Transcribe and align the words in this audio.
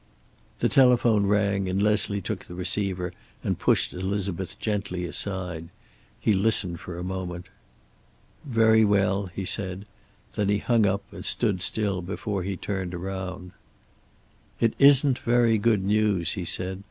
The 0.61 0.67
telephone 0.67 1.27
rang 1.27 1.69
and 1.69 1.79
Leslie 1.79 2.21
took 2.21 2.45
the 2.45 2.55
receiver 2.55 3.13
and 3.43 3.59
pushed 3.59 3.93
Elizabeth 3.93 4.57
gently 4.57 5.05
aside. 5.05 5.69
He 6.19 6.33
listened 6.33 6.79
for 6.79 6.97
a 6.97 7.03
moment. 7.03 7.49
"Very 8.43 8.83
well," 8.83 9.27
he 9.27 9.45
said. 9.45 9.85
Then 10.33 10.49
he 10.49 10.57
hung 10.57 10.87
up 10.87 11.03
and 11.13 11.23
stood 11.23 11.61
still 11.61 12.01
before 12.01 12.41
he 12.41 12.57
turned 12.57 12.95
around: 12.95 13.51
"It 14.59 14.73
isn't 14.79 15.19
very 15.19 15.59
good 15.59 15.83
news," 15.83 16.33
he 16.33 16.45
said. 16.45 16.79